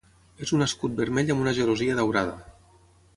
És 0.45 0.53
un 0.57 0.65
escut 0.65 0.95
vermell 1.01 1.29
amb 1.35 1.43
una 1.45 1.53
gelosia 1.59 1.99
daurada. 2.01 2.35